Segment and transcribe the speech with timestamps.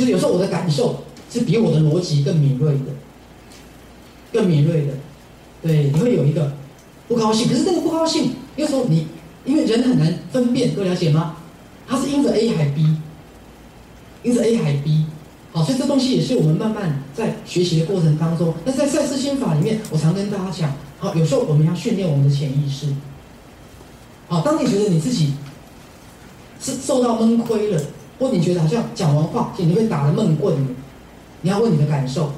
[0.00, 2.86] 就是有时候我的感受是比我的逻辑更敏锐的，
[4.32, 4.94] 更敏锐的，
[5.60, 6.50] 对，你会有一个
[7.06, 9.08] 不高兴，可是这个不高兴，有时候你
[9.44, 11.36] 因为人很难分辨，各位了解吗？
[11.86, 12.96] 它是因着 A 还 B，
[14.22, 15.04] 因着 A 还 B，
[15.52, 18.54] 好，所以这东西也是我们慢慢在学习的过程当中。
[18.64, 22.86] 那在赛事心法里面，我常跟大家讲，好，有时候我们要训练我们的潜意识。
[24.28, 25.34] 好，当你觉得你自己
[26.58, 27.82] 是受到闷亏了，
[28.20, 30.76] 或你觉得好像讲完话，你被打了闷棍，
[31.40, 32.32] 你要问你的感受，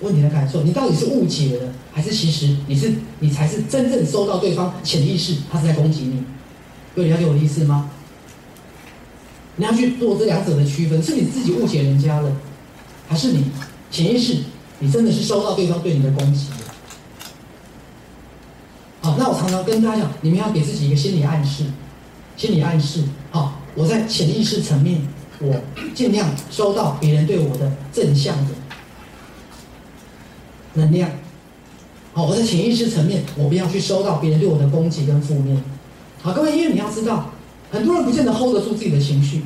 [0.00, 6.24] 问你的感受，你到底是误解了，还是其实你是你才是真正收到对方潜意识，他是在攻击你？
[6.96, 7.90] 各位了解我的意思吗？
[9.56, 12.32] 你要去做这两者的区分，是你自己误解人家了，
[13.06, 13.44] 还是你
[13.90, 14.38] 潜意识
[14.78, 16.46] 你真的是收到对方对你的攻击？
[19.02, 21.64] 好，那我常常跟大家讲，你们要给自己一个心理暗示，
[22.38, 23.04] 心理暗示。
[23.30, 25.00] 好，我在潜意识层面，
[25.38, 25.58] 我
[25.94, 28.50] 尽量收到别人对我的正向的
[30.74, 31.10] 能量。
[32.12, 35.62] 好，我在潜意识层面，我不要去收到别人对我的攻击跟负面。
[36.20, 37.30] 好，各位，因为你要知道。
[37.72, 39.42] 很多人不见得 hold 得住自己的情绪，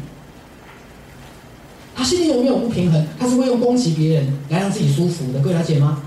[1.95, 3.07] 他心里有没有不平衡？
[3.19, 6.03] 他是会用攻击别人来让自己舒服的，各位了解吗？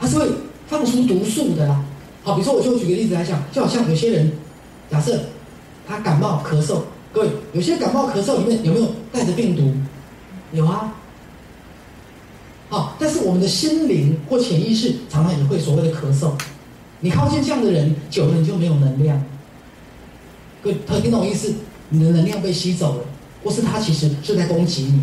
[0.00, 0.26] 他是会
[0.68, 1.84] 放出毒素的啦。
[2.22, 4.32] 好，比如说，我就举个例子来讲，就好像有些人，
[4.88, 5.20] 假设
[5.86, 9.74] 他感冒咳嗽，各位，有些感冒咳嗽里面有没有带着病毒？
[10.52, 10.94] 有啊。
[12.68, 16.32] 好，但是我们的心灵或潜意识常常也会所谓的咳嗽。
[17.00, 19.22] 你靠近这样的人久了，你就没有能量。
[20.62, 21.54] 各他听懂意思？
[21.90, 23.04] 你的能量被吸走了，
[23.44, 25.02] 或是他其实是在攻击你。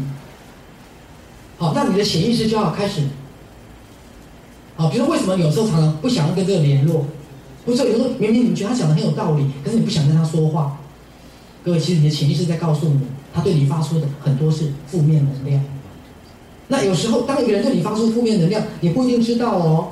[1.58, 3.04] 好，那你的潜意识就要开始。
[4.76, 7.06] 好，比如说为什么有时候常常不想要跟这个联络？
[7.70, 10.80] 或者有时候明明你觉得他讲的很有道理，可是你不想跟他说话。
[11.64, 13.02] 各位，其实你的潜意识在告诉你，
[13.34, 15.64] 他对你发出的很多是负面能量。
[16.68, 19.90] 那有时候当一个人对你发出负面能量，你不一定知道哦，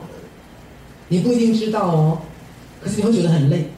[1.09, 2.19] 你不一定知道哦，
[2.81, 3.69] 可是你会觉得很累。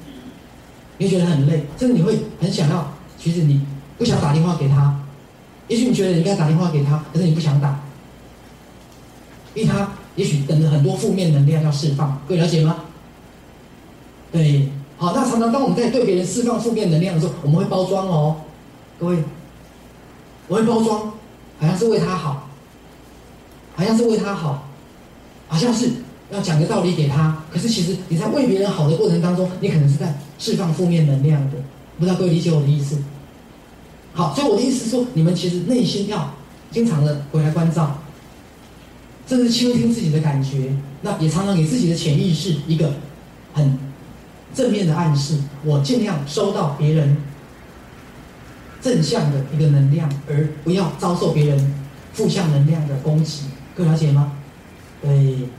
[0.97, 3.61] 你会觉得很累，甚至你会很想要，其实你
[3.97, 4.99] 不想打电话给他。
[5.67, 7.79] 也许你觉得你应该打电话给他，可是你不想打，
[9.53, 12.83] 因为他也许等着很多负面能量要释放，各位了解吗？
[14.31, 18.35] 对，好，那常常当我们在对别人释放负面能量的时候，我们会包装哦，
[18.99, 19.23] 各位，
[20.47, 21.11] 我会包装，
[21.59, 22.49] 好像是为他好，
[23.75, 24.69] 好像是为他好，
[25.47, 25.89] 好像是
[26.31, 30.15] 要讲个道理给他，可是其实你在为别人好的过程当中，你可能是在。
[30.41, 31.57] 释放负面能量的，
[31.97, 32.97] 不知道各位理解我的意思？
[34.13, 36.33] 好，所以我的意思是说，你们其实内心要
[36.71, 37.99] 经常的回来关照，
[39.27, 42.93] 甚至倾听自己的感觉，那也常常给自己的潜意识一个
[43.53, 43.77] 很
[44.53, 45.37] 正面的暗示。
[45.63, 47.17] 我尽量收到别人
[48.81, 51.73] 正向的一个能量，而不要遭受别人
[52.13, 53.43] 负向能量的攻击。
[53.75, 54.33] 各位了解吗？
[55.01, 55.49] 对。